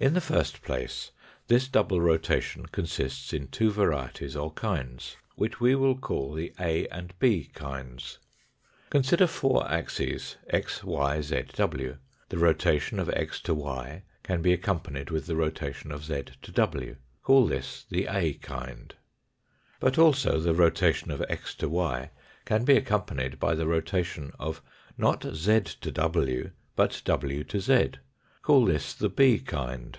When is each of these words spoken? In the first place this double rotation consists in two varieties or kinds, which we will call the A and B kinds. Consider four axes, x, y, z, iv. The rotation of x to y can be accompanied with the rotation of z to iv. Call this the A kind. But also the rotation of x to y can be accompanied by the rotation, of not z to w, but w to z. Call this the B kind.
In 0.00 0.14
the 0.14 0.20
first 0.20 0.62
place 0.62 1.10
this 1.48 1.66
double 1.66 2.00
rotation 2.00 2.66
consists 2.66 3.32
in 3.32 3.48
two 3.48 3.72
varieties 3.72 4.36
or 4.36 4.52
kinds, 4.52 5.16
which 5.34 5.58
we 5.58 5.74
will 5.74 5.98
call 5.98 6.34
the 6.34 6.52
A 6.60 6.86
and 6.86 7.12
B 7.18 7.50
kinds. 7.52 8.18
Consider 8.90 9.26
four 9.26 9.68
axes, 9.68 10.36
x, 10.50 10.84
y, 10.84 11.20
z, 11.20 11.38
iv. 11.58 11.98
The 12.28 12.38
rotation 12.38 13.00
of 13.00 13.08
x 13.10 13.40
to 13.40 13.54
y 13.56 14.04
can 14.22 14.40
be 14.40 14.52
accompanied 14.52 15.10
with 15.10 15.26
the 15.26 15.34
rotation 15.34 15.90
of 15.90 16.04
z 16.04 16.22
to 16.42 16.62
iv. 16.88 16.96
Call 17.24 17.46
this 17.48 17.84
the 17.90 18.06
A 18.06 18.34
kind. 18.34 18.94
But 19.80 19.98
also 19.98 20.38
the 20.38 20.54
rotation 20.54 21.10
of 21.10 21.24
x 21.28 21.56
to 21.56 21.68
y 21.68 22.12
can 22.44 22.64
be 22.64 22.76
accompanied 22.76 23.40
by 23.40 23.56
the 23.56 23.66
rotation, 23.66 24.30
of 24.38 24.62
not 24.96 25.24
z 25.34 25.60
to 25.80 25.90
w, 25.90 26.52
but 26.76 27.02
w 27.04 27.42
to 27.42 27.58
z. 27.60 27.90
Call 28.40 28.64
this 28.64 28.94
the 28.94 29.10
B 29.10 29.40
kind. 29.40 29.98